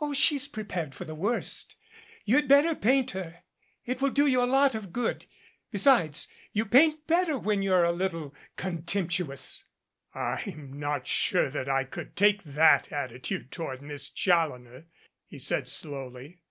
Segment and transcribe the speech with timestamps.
[0.00, 1.74] "Oh, she's prepared for the worst.
[2.24, 3.42] You had better paint her.
[3.84, 5.26] It will do you a lot of good.
[5.72, 9.64] Besides, you paint better when you're a little contemptuous."
[10.14, 14.86] "I'm not sure that I could take that attitude toward Miss Challoner,"
[15.26, 16.42] he said slowly.